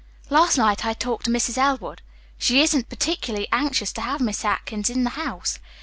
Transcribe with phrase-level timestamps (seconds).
[0.31, 1.59] "Last night I talked with Mrs.
[1.59, 2.01] Elwood.
[2.39, 5.59] She isn't particularly anxious to have Miss Atkins in the house.